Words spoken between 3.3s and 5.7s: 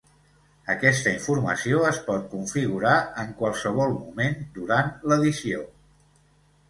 qualsevol moment durant l'edició.